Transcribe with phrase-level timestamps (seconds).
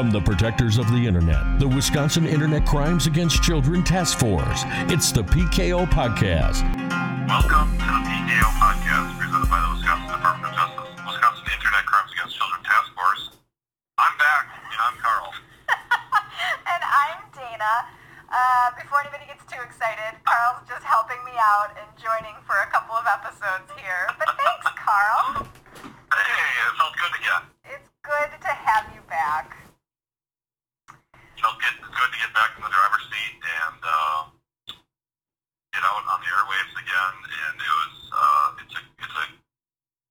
[0.00, 5.12] From the protectors of the internet, the Wisconsin Internet Crimes Against Children Task Force, it's
[5.12, 6.64] the PKO Podcast.
[7.28, 12.10] Welcome to the PKO Podcast, presented by the Wisconsin Department of Justice, Wisconsin Internet Crimes
[12.16, 13.22] Against Children Task Force.
[14.00, 15.28] I'm back, and I'm Carl.
[16.72, 17.74] and I'm Dana.
[18.32, 22.68] Uh, before anybody gets too excited, Carl's just helping me out and joining for a
[22.72, 24.08] couple of episodes here.
[24.16, 25.44] But thanks, Carl.
[25.84, 27.44] Hey, it felt good again.
[27.76, 29.60] It's good to have you back.
[31.40, 34.20] Felt good, good to get back in the driver's seat and uh,
[35.72, 37.16] get out on the airwaves again.
[37.16, 39.24] And it was, uh, it's a, it's a,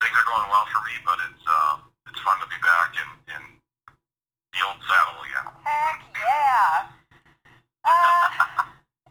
[0.02, 3.10] things are going well for me, but it's, uh, it's fun to be back in,
[3.38, 3.44] in
[4.58, 5.54] the old saddle again.
[5.62, 6.90] Heck yeah.
[7.86, 8.26] Uh,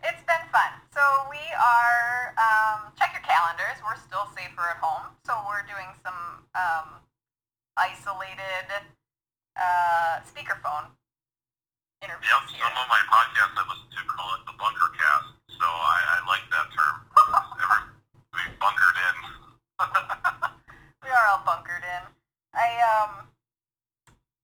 [0.02, 0.74] it's been fun.
[0.90, 3.78] So we are, um, check your calendars.
[3.86, 5.14] We're still safer at home.
[5.22, 6.98] So we're doing some um,
[7.78, 8.66] isolated
[9.54, 10.90] uh, speakerphone
[12.02, 12.60] interviews Yep, here.
[12.60, 16.18] some of my podcasts I listen to call it the bunker cast, so I, I
[16.26, 16.96] like that term.
[18.34, 19.16] We bunkered in.
[21.02, 22.04] We are all bunkered in.
[22.52, 23.24] I um.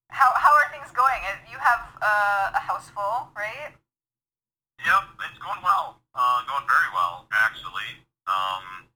[0.08, 1.20] How how are things going?
[1.28, 3.74] Uh, You have uh, a house full, right?
[4.80, 6.00] Yep, it's going well.
[6.16, 8.00] Uh, going very well, actually.
[8.24, 8.88] Um,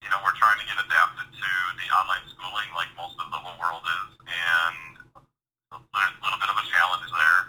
[0.00, 3.36] you know, we're trying to get adapted to the online schooling like most of the
[3.36, 5.20] whole world is, and
[5.68, 7.40] there's a little bit of a challenge there.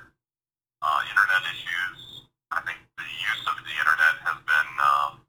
[0.83, 2.27] Uh, internet issues.
[2.51, 5.23] I think the use of the internet has been um,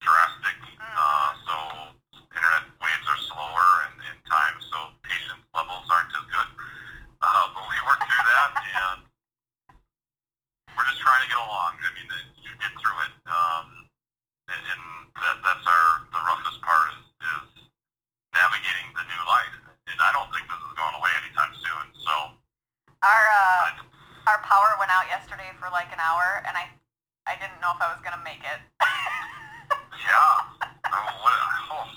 [0.00, 0.56] drastic.
[0.80, 1.54] Uh, so
[2.30, 6.48] internet waves are slower and in time, so patience levels aren't as good.
[7.20, 9.00] Uh, but we work through that, and
[10.76, 11.74] we're just trying to get along.
[11.82, 12.06] I mean,
[12.38, 13.66] you get through it, um,
[14.52, 14.82] and, and
[15.20, 17.04] that, that's our the roughest part is,
[17.34, 17.48] is
[18.30, 19.56] navigating the new life.
[19.90, 21.84] And I don't think this is going away anytime soon.
[22.04, 22.12] So,
[23.00, 23.80] Our uh, I,
[24.28, 26.68] our power went out yesterday for like an hour, and I
[27.24, 27.80] I didn't know if
[28.36, 28.60] I make it.
[30.04, 30.36] yeah,
[30.84, 31.36] I mean, what,
[31.72, 31.88] oh,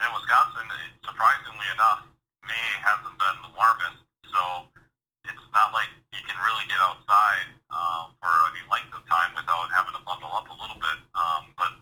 [0.00, 0.64] in Wisconsin,
[1.04, 2.08] surprisingly enough,
[2.48, 4.40] May hasn't been the warmest, so
[5.28, 9.68] it's not like you can really get outside uh, for any length of time without
[9.76, 10.98] having to bundle up a little bit.
[11.12, 11.72] Um, but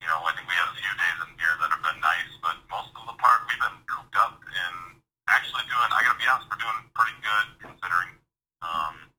[0.00, 2.32] you know, I think we had a few days in here that have been nice,
[2.40, 4.96] but most of the part we've been cooped up and
[5.28, 5.92] actually doing.
[5.92, 8.16] I gotta be honest, we're doing pretty good considering.
[8.64, 9.12] Um,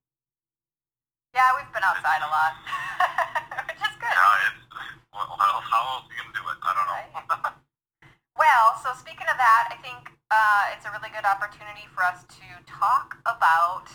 [1.39, 2.53] yeah, we've been outside a lot,
[3.69, 4.11] which is good.
[4.11, 4.59] yeah, it's
[5.13, 5.39] well,
[5.89, 6.57] how how else are you gonna do it?
[6.61, 7.51] I don't know.
[8.37, 12.23] Well, so speaking of that, I think uh, it's a really good opportunity for us
[12.39, 13.89] to talk about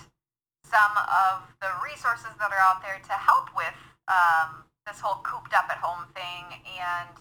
[0.67, 3.73] some of the resources that are out there to help with
[4.11, 7.15] um, this whole cooped up at home thing and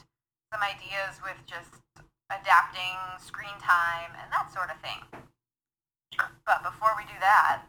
[0.51, 1.79] some ideas with just
[2.27, 4.99] adapting screen time and that sort of thing.
[6.45, 7.63] But before we do that,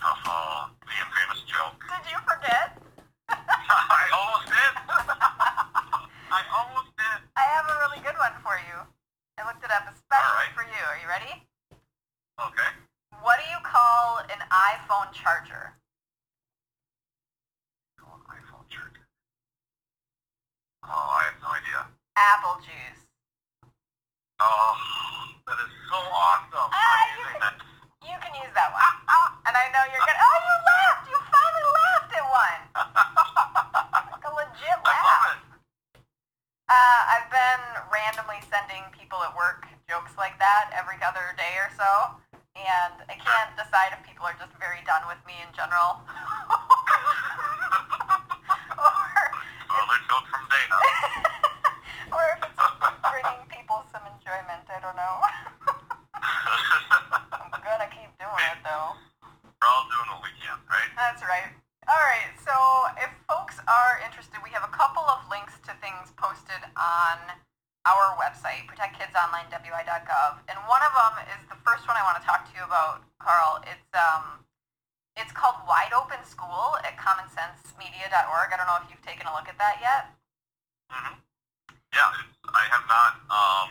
[0.00, 1.76] Uh, the infamous joke.
[1.90, 2.78] did you forget?
[3.28, 4.72] I almost did.
[6.38, 7.18] I almost did.
[7.34, 8.78] I have a really good one for you.
[9.38, 10.54] I looked it up especially All right.
[10.54, 10.82] for you.
[10.86, 11.34] Are you ready?
[12.38, 12.70] Okay.
[13.26, 15.74] What do you call an iPhone charger?
[18.02, 18.98] Oh, iPhone jerk.
[20.82, 21.80] Oh, I have no idea.
[22.18, 23.02] Apple juice.
[24.40, 24.74] Oh,
[25.46, 26.70] that is so awesome.
[26.74, 27.54] Ah, you can- that.
[28.02, 28.82] You can use that one.
[29.46, 30.20] And I know you're gonna.
[30.20, 31.04] Oh, you laughed!
[31.08, 32.60] You finally laughed at one.
[34.12, 35.32] Like a legit I love laugh.
[35.32, 35.40] it.
[36.68, 41.72] Uh, I've been randomly sending people at work jokes like that every other day or
[41.80, 42.20] so,
[42.64, 46.02] and I can't decide if people are just very done with me in general,
[71.98, 73.58] I want to talk to you about, Carl.
[73.66, 74.46] It's um,
[75.18, 78.48] it's called Wide Open School at CommonSenseMedia.org.
[78.48, 80.14] I don't know if you've taken a look at that yet.
[80.94, 81.18] hmm
[81.90, 83.70] Yeah, it's, I have not um,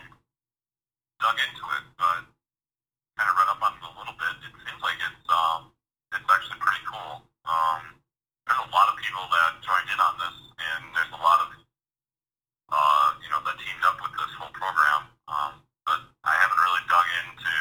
[1.23, 2.27] dug into it, but
[3.15, 4.35] kind of read up on it a little bit.
[4.43, 5.71] It seems like it's um,
[6.11, 7.23] it's actually pretty cool.
[7.47, 7.95] Um,
[8.43, 11.55] there's a lot of people that joined in on this, and there's a lot of
[12.75, 15.15] uh, you know that teamed up with this whole program.
[15.31, 17.55] Um, but I haven't really dug into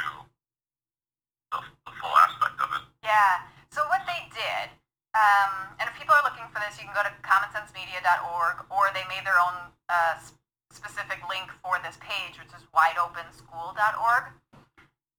[1.52, 2.84] the, the full aspect of it.
[3.16, 3.48] Yeah.
[3.72, 4.68] So what they did,
[5.16, 9.08] um, and if people are looking for this, you can go to commonsensemedia.org, or they
[9.08, 10.20] made their own uh,
[10.68, 14.24] specific link for this page, which is wideopenschool.org.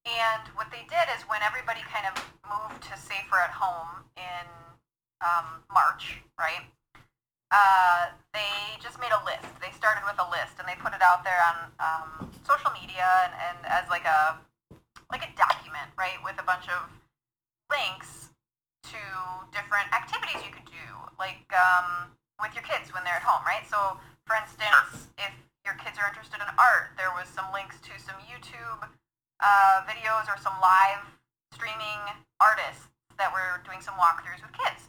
[0.06, 2.14] And what they did is when everybody kind of
[2.46, 4.46] moved to safer at home in
[5.18, 6.70] um, March, right?
[7.50, 9.50] Uh, they just made a list.
[9.58, 13.10] They started with a list and they put it out there on um, social media
[13.26, 14.38] and, and as like a
[15.10, 16.84] like a document, right, with a bunch of
[17.68, 18.32] links
[18.88, 19.00] to
[19.52, 20.86] different activities you could do,
[21.20, 23.64] like um, with your kids when they're at home, right?
[23.68, 25.32] So, for instance, if
[25.64, 28.80] your kids are interested in art, there was some links to some YouTube
[29.40, 31.04] uh, videos or some live
[31.52, 32.00] streaming
[32.40, 32.88] artists
[33.18, 34.88] that were doing some walkthroughs with kids.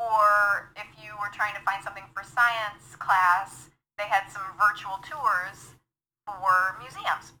[0.00, 3.68] Or if you were trying to find something for science class,
[4.00, 5.76] they had some virtual tours
[6.24, 7.36] for museums.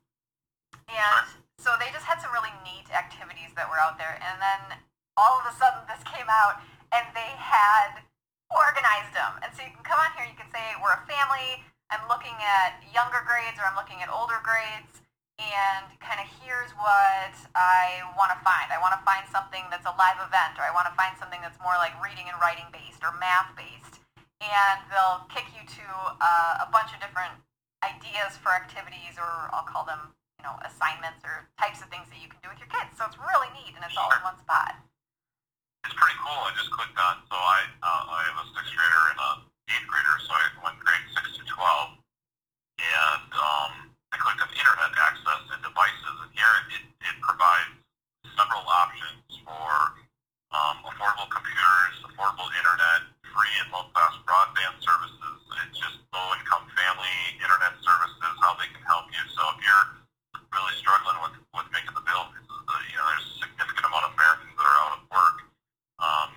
[0.88, 1.26] And
[1.60, 4.16] so they just had some really neat activities that were out there.
[4.18, 4.80] And then
[5.20, 8.00] all of a sudden this came out and they had
[8.48, 9.38] organized them.
[9.44, 11.62] And so you can come on here, you can say, we're a family,
[11.92, 15.04] I'm looking at younger grades or I'm looking at older grades
[15.40, 18.68] and kind of here's what I want to find.
[18.68, 21.40] I want to find something that's a live event, or I want to find something
[21.40, 24.04] that's more like reading and writing based or math based.
[24.44, 25.86] And they'll kick you to
[26.20, 27.32] uh, a bunch of different
[27.80, 32.16] ideas for activities, or I'll call them, you know, assignments or types of things that
[32.16, 32.96] you can do with your kids.
[32.96, 34.72] So it's really neat, and it's all in one spot.
[35.84, 36.40] It's pretty cool.
[36.48, 37.20] I just clicked on.
[37.28, 39.30] So I uh, I have a sixth grader and a
[39.68, 40.16] eighth grader.
[40.24, 42.00] So I went grade six to twelve,
[42.80, 43.72] and um,
[44.12, 47.76] I clicked on internet access and devices, and here it, it provides
[48.32, 49.68] several options for
[50.56, 55.36] um, affordable computers, affordable internet, free and low-class broadband services.
[55.68, 59.20] It's just low-income family internet services, how they can help you.
[59.36, 59.86] So if you're
[60.50, 64.04] really struggling with, with making the bill, because uh, you know there's a significant amount
[64.08, 65.36] of Americans that are out of work,
[66.02, 66.30] um,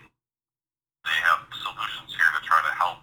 [1.08, 3.02] they have solutions here to try to help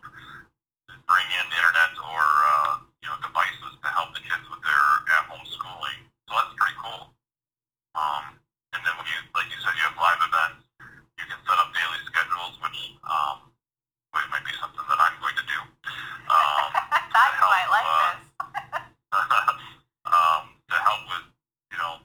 [1.09, 4.87] bring in internet or uh, you know devices to help the kids with their
[5.19, 5.99] at-home schooling.
[6.31, 7.11] So that's pretty cool.
[7.99, 8.39] Um,
[8.71, 10.63] and then when you, like you said, you have live events.
[11.19, 13.51] You can set up daily schedules, which um,
[14.15, 15.59] well, it might be something that I'm going to do.
[16.31, 18.31] Um, I thought you help, might like uh, this.
[20.07, 21.27] um, to help with
[21.75, 21.99] you know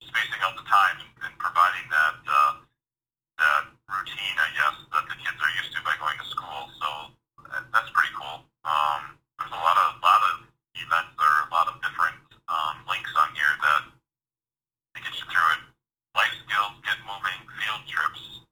[0.00, 2.52] spacing out the time and, and providing that uh,
[3.38, 6.60] that routine, I guess, that the kids are used to by going to school.
[6.80, 6.88] So
[7.52, 8.44] that, that's pretty cool.
[8.64, 11.12] Um, there's a lot of lot of events.
[11.14, 12.18] There are a lot of different
[12.50, 13.82] um, links on here that
[14.96, 15.62] they get you through it.
[16.18, 18.42] Life skills, get moving, field trips,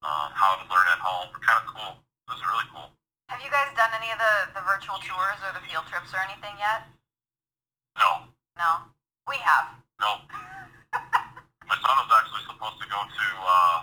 [0.00, 1.28] um, how to learn at home.
[1.44, 1.94] Kind of cool.
[2.28, 2.90] Really cool.
[3.30, 6.20] Have you guys done any of the, the virtual tours or the field trips or
[6.26, 6.90] anything yet?
[7.98, 8.26] No,
[8.58, 8.90] No?
[9.30, 9.76] We have.
[10.00, 10.24] no.
[11.68, 13.78] My son was actually supposed to go to uh,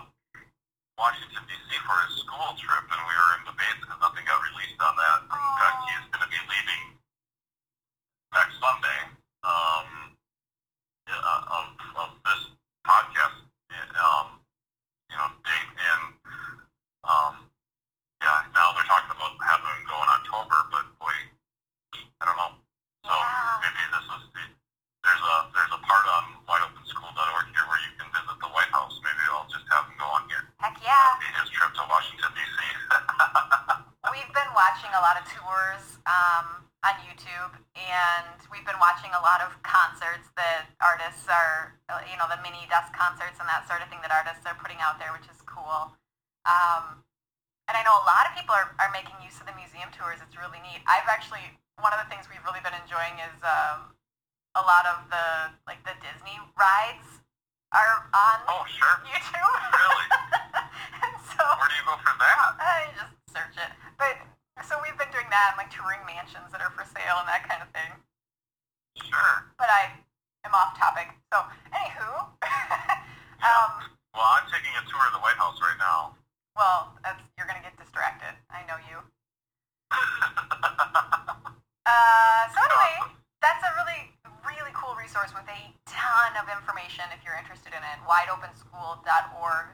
[0.98, 1.68] Washington D.C.
[1.86, 5.18] for his school trip, and we were in debates because nothing got released on that.
[5.22, 6.82] In fact, he is going to be leaving
[8.34, 9.00] next Sunday
[9.46, 10.18] um,
[11.06, 12.42] yeah, uh, of, of this
[12.82, 13.38] podcast,
[14.02, 14.42] um,
[15.06, 16.02] you know, date, and
[17.06, 17.34] um,
[18.18, 21.14] yeah, now they're talking about having him go in October, but boy,
[22.18, 22.50] I don't know.
[23.06, 23.62] So Yeah.
[23.62, 24.42] maybe this is the
[25.06, 28.98] there's a there's a part on wideopenschool.org here where you can visit the White House.
[29.06, 30.42] Maybe I'll just have him go on here.
[30.58, 31.14] Heck yeah.
[31.22, 32.58] Be his trip to Washington D.C.
[34.10, 39.22] We've been watching a lot of tours um, on YouTube, and we've been watching a
[39.22, 43.70] lot of concerts that artists are, uh, you know, the mini desk concerts and that
[43.70, 44.10] sort of thing that
[44.76, 45.96] putting out there, which is cool.
[46.44, 47.00] Um,
[47.64, 50.20] and I know a lot of people are, are making use of the museum tours.
[50.20, 50.84] It's really neat.
[50.84, 51.42] I've actually,
[51.80, 53.96] one of the things we've really been enjoying is um,
[54.52, 57.24] a lot of the, like, the Disney rides
[57.72, 59.00] are on oh, sure.
[59.08, 59.48] YouTube.
[59.72, 60.08] Really?
[61.32, 61.40] so...
[61.40, 62.60] Where do you go for that?
[62.60, 63.72] I just search it.
[63.96, 64.20] But
[64.60, 67.48] so we've been doing that and like touring mansions that are for sale and that
[67.48, 67.96] kind of thing.
[69.00, 69.48] Sure.
[69.56, 69.96] But I
[70.44, 71.16] am off topic.
[71.32, 71.40] So
[71.72, 72.28] anywho,
[73.48, 76.16] um, Well, I'm taking a tour of the White House right now.
[76.56, 78.32] well, that's, you're gonna get distracted.
[78.48, 78.96] I know you.
[81.86, 84.10] Uh, so anyway, that's a really,
[84.42, 87.98] really cool resource with a ton of information if you're interested in it.
[88.02, 89.66] WideOpenSchool.org.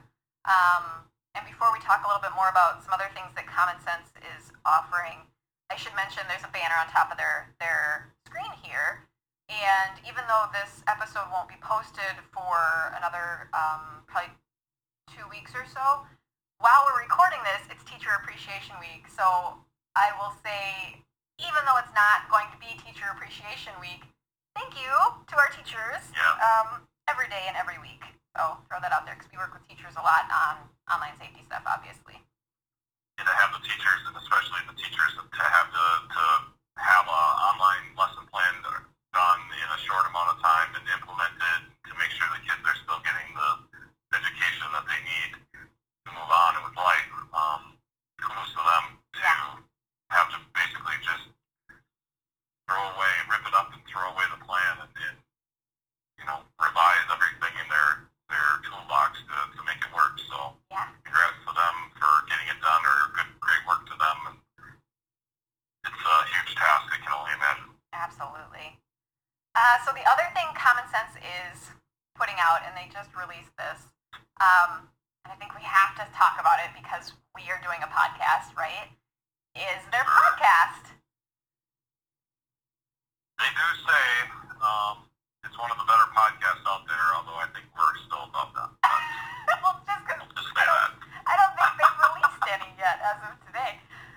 [0.44, 0.84] Um,
[1.32, 4.12] and before we talk a little bit more about some other things that Common Sense
[4.36, 5.24] is offering,
[5.72, 9.08] I should mention there's a banner on top of their, their screen here.
[9.52, 12.56] And even though this episode won't be posted for
[12.96, 14.32] another um, probably
[15.12, 16.08] two weeks or so,
[16.58, 19.04] while we're recording this, it's Teacher Appreciation Week.
[19.12, 19.60] So
[19.92, 20.96] I will say,
[21.36, 24.08] even though it's not going to be Teacher Appreciation Week,
[24.56, 24.88] thank you
[25.28, 26.32] to our teachers Yeah.
[26.40, 28.00] um, every day and every week.
[28.38, 31.44] So throw that out there because we work with teachers a lot on online safety
[31.44, 32.16] stuff, obviously.
[33.20, 36.24] And to have the teachers, and especially the teachers, to have to, to
[36.80, 38.56] have a online lesson plan
[39.12, 42.78] done in a short amount of time and implemented to make sure the kids are
[42.80, 43.50] still getting the
[44.16, 47.11] education that they need to move on with life.
[72.92, 73.88] Just released this,
[74.44, 74.86] um,
[75.24, 78.52] and I think we have to talk about it because we are doing a podcast,
[78.54, 78.92] right?
[79.56, 80.92] Is their podcast.
[83.40, 84.06] They do say
[84.60, 85.08] um,
[85.44, 88.70] it's one of the better podcasts out there, although I think we're still above that.
[89.64, 90.90] well, just We'll just say that.
[91.26, 93.72] I don't think they've released any yet as of today.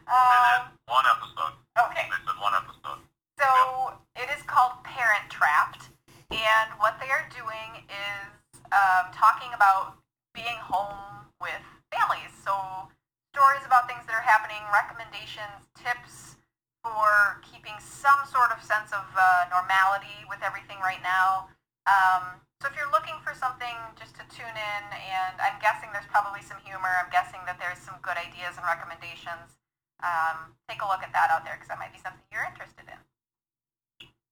[0.08, 1.56] Um, one episode.
[1.80, 2.06] okay.
[2.12, 3.02] They said one episode.
[3.40, 3.50] So
[4.16, 5.90] it is called Parent Trapped,
[6.32, 8.35] and what they are doing is
[8.72, 10.00] um, talking about
[10.34, 12.32] being home with families.
[12.44, 12.54] So
[13.36, 16.40] stories about things that are happening, recommendations, tips
[16.86, 21.50] for keeping some sort of sense of uh, normality with everything right now.
[21.90, 26.08] Um, so if you're looking for something just to tune in, and I'm guessing there's
[26.08, 29.58] probably some humor, I'm guessing that there's some good ideas and recommendations.
[30.00, 32.86] Um, take a look at that out there because that might be something you're interested
[32.86, 33.00] in.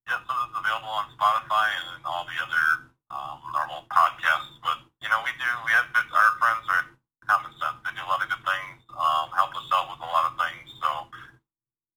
[0.07, 4.57] Yeah, so it's available on Spotify and all the other um, normal podcasts.
[4.65, 5.49] But you know, we do.
[5.63, 6.83] We have bits, our friends are
[7.29, 7.77] common sense.
[7.85, 8.81] They do a lot of good things.
[8.89, 10.65] Um, help us out with a lot of things.
[10.81, 10.89] So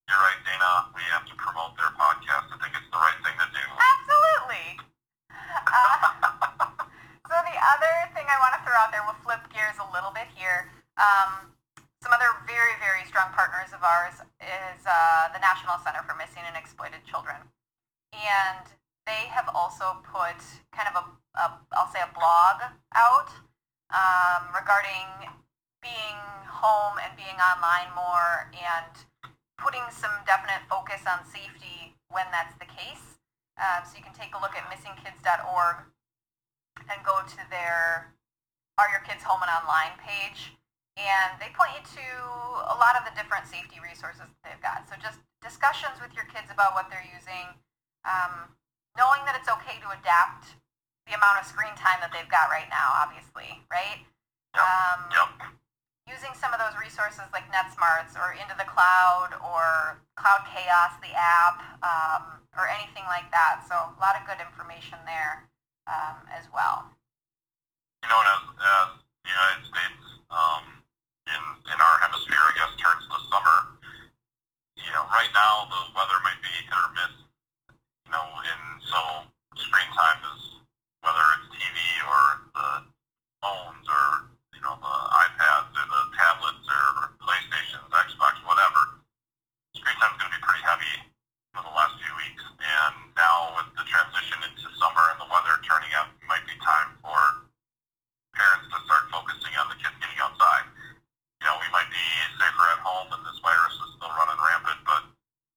[0.07, 0.93] you're right, Dana.
[0.93, 2.53] We have to promote their podcast.
[2.53, 3.65] I think it's the right thing to do.
[3.81, 4.67] Absolutely.
[5.33, 5.97] Uh,
[7.29, 10.13] so the other thing I want to throw out there, we'll flip gears a little
[10.15, 10.71] bit here.
[11.01, 11.51] Um,
[12.07, 16.47] some other very, very strong partners of ours is uh, the National Center for Missing
[16.47, 17.43] and Exploited Children.
[18.15, 18.63] And
[19.07, 20.37] they have also put
[20.75, 21.05] kind of a,
[21.39, 23.31] a I'll say a blog out
[23.95, 25.31] um, regarding
[25.81, 26.19] being
[26.51, 28.93] home and being online more and
[29.57, 33.23] putting some definite focus on safety when that's the case.
[33.57, 35.77] Um, so you can take a look at missingkids.org
[36.91, 38.13] and go to their
[38.77, 40.53] Are Your Kids Home and Online page.
[40.97, 42.09] And they point you to
[42.73, 44.89] a lot of the different safety resources that they've got.
[44.89, 47.53] So just discussions with your kids about what they're using,
[48.09, 48.49] um,
[48.97, 50.57] knowing that it's okay to adapt
[51.07, 54.03] the amount of screen time that they've got right now, obviously, right?
[54.57, 54.65] Yep.
[54.65, 55.31] Um, Yep.
[56.09, 61.13] using some of those resources like NetSmartz or Into the Cloud or Cloud Chaos, the
[61.15, 63.63] app, um, or anything like that.
[63.69, 65.47] So a lot of good information there
[65.87, 66.91] um, as well.
[68.03, 68.89] You know, as, as
[69.23, 70.65] the United States um,
[71.27, 73.59] in in our hemisphere, I guess, turns to summer.
[74.79, 77.26] You know, right now the weather might be hit or miss.
[78.97, 80.41] Um, so screen time is
[81.05, 81.77] whether it's TV
[82.09, 82.23] or
[82.57, 82.69] the
[83.45, 84.97] phones or you know the
[85.29, 89.05] iPads or the tablets or PlayStations, Xbox, whatever.
[89.77, 90.97] Screen time is going to be pretty heavy
[91.53, 95.61] for the last few weeks, and now with the transition into summer and the weather
[95.69, 97.21] turning up, it might be time for
[98.33, 100.73] parents to start focusing on the kids getting outside.
[101.45, 102.05] You know, we might be
[102.41, 105.05] safer at home and this virus is still running rampant, but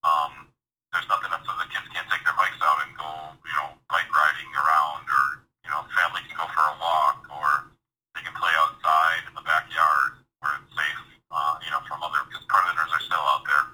[0.03, 0.49] um,
[0.89, 3.09] there's nothing that says the kids can't take their bikes out and go,
[3.45, 5.25] you know, bike riding around or,
[5.61, 7.69] you know, family can go for a walk or
[8.17, 12.25] they can play outside in the backyard where it's safe, uh, you know, from other,
[12.25, 13.65] because predators are still out there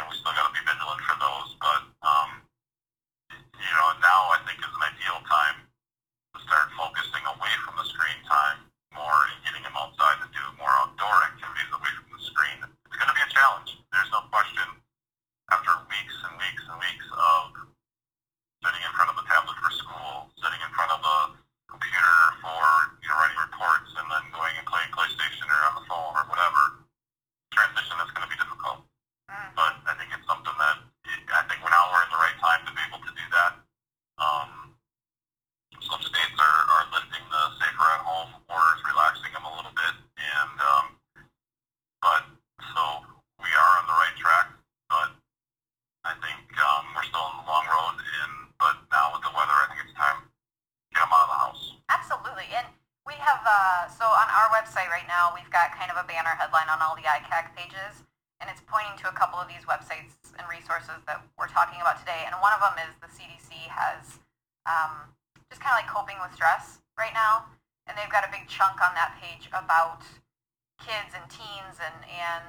[0.00, 1.48] and we still got to be vigilant for those.
[1.60, 2.30] But, um,
[3.36, 7.84] you know, now I think is an ideal time to start focusing away from the
[7.84, 8.64] screen time
[8.96, 12.64] more and getting them outside to do more outdoor activities away from the screen.
[12.64, 13.76] It's going to be a challenge.
[13.92, 14.64] There's no question.
[15.46, 15.76] After
[16.46, 17.42] weeks and weeks of
[18.62, 21.18] sitting in front of the tablet for school, sitting in front of the
[21.66, 22.62] computer for
[23.02, 26.22] you know writing reports, and then going and playing PlayStation or on the phone or
[26.30, 26.86] whatever,
[27.50, 28.86] transition is going to be difficult.
[29.26, 29.58] Mm.
[29.58, 30.76] But I think it's something that
[31.34, 33.52] I think now we're in the right time to be able to do that.
[34.22, 34.50] Um,
[35.82, 39.94] some states are, are lifting the safer at home orders, relaxing them a little bit,
[40.14, 40.86] and um,
[41.98, 42.22] but
[42.70, 42.82] so
[43.42, 44.46] we are on the right track.
[44.86, 45.10] But
[46.06, 49.58] I think um, we're still on the long road, and but now with the weather,
[49.58, 51.62] I think it's time to get them out of the house.
[51.90, 52.46] Absolutely.
[52.54, 52.70] And
[53.02, 56.34] we have, uh, so on our website right now, we've got kind of a banner
[56.34, 58.02] headline on all the ICAC pages,
[58.42, 61.96] and it's pointing to a couple of these websites and resources that we're talking about
[62.02, 62.26] today.
[62.26, 64.20] And one of them is the CDC has
[64.66, 65.14] um,
[65.48, 67.46] just kind of like coping with stress right now.
[67.86, 70.02] And they've got a big chunk on that page about
[70.82, 72.44] kids and teens and, and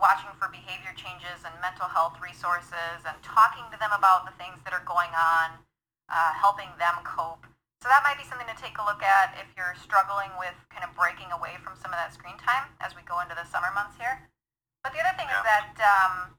[0.00, 4.58] watching for behavior changes and mental health resources and talking to them about the things
[4.64, 5.60] that are going on,
[6.08, 7.44] uh, helping them cope.
[7.88, 10.84] So that might be something to take a look at if you're struggling with kind
[10.84, 13.72] of breaking away from some of that screen time as we go into the summer
[13.72, 14.28] months here.
[14.84, 16.36] But the other thing is that um,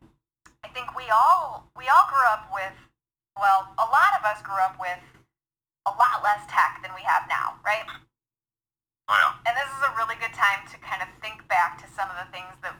[0.61, 2.77] I think we all we all grew up with
[3.33, 5.01] well, a lot of us grew up with
[5.89, 7.89] a lot less tech than we have now, right?
[9.09, 9.41] Oh yeah.
[9.49, 12.17] And this is a really good time to kind of think back to some of
[12.21, 12.77] the things that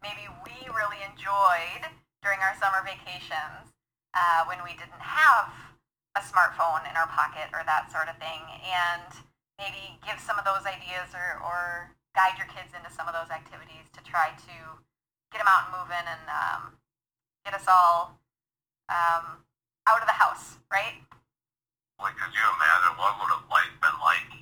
[0.00, 1.84] maybe we really enjoyed
[2.24, 3.76] during our summer vacations
[4.16, 5.75] uh, when we didn't have
[6.16, 9.04] a smartphone in our pocket or that sort of thing, and
[9.60, 13.28] maybe give some of those ideas or, or guide your kids into some of those
[13.28, 14.56] activities to try to
[15.28, 16.62] get them out and moving and um,
[17.44, 18.16] get us all
[18.88, 19.44] um,
[19.84, 21.04] out of the house, right?
[22.00, 24.32] Like, could you imagine what would have life been like?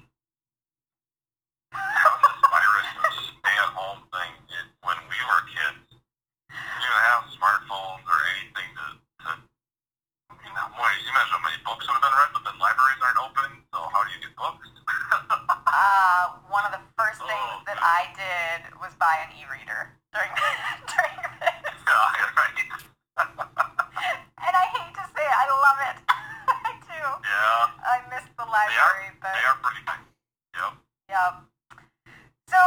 [1.74, 8.06] From this virus and stay-at-home thing, it, when we were kids, you didn't have smartphones
[8.06, 8.70] or anything
[10.84, 13.48] boy, you imagine how many books would have been read, but then libraries aren't open,
[13.72, 14.68] so how do you get books?
[15.74, 17.74] Uh, one of the first things Oh, that.
[17.82, 20.30] I did was buy an e-reader during
[20.94, 21.74] during this.
[21.90, 22.54] yeah, right.
[24.38, 25.96] And I hate to say it, I love it.
[26.46, 26.94] I do.
[27.26, 30.06] yeah, I miss the they are, library, but they are pretty nice.
[30.54, 30.72] Yep.
[31.10, 31.34] Yep.
[32.54, 32.60] So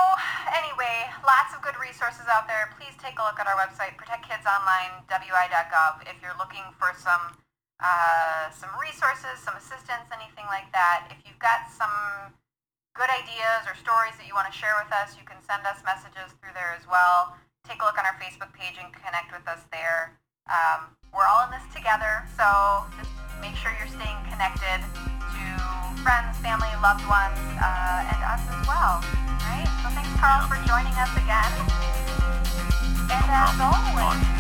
[0.52, 2.76] anyway, lots of good resources out there.
[2.76, 7.40] Please take a look at our website, protectkidsonline.wi.gov, if you're looking for some
[7.80, 11.08] uh, some resources, some assistance, anything like that.
[11.14, 12.34] If you've got some
[12.98, 15.86] good ideas or stories that you want to share with us, you can send us
[15.86, 17.38] messages through there as well.
[17.70, 20.18] Take a look on our Facebook page and connect with us there.
[20.50, 22.46] Um, we're all in this together, so
[22.98, 25.44] just make sure you're staying connected to
[26.02, 29.06] friends, family, loved ones, uh, and us as well.
[29.46, 29.70] Right?
[29.86, 31.54] So thanks, Carl, for joining us again.
[33.14, 34.38] And as always.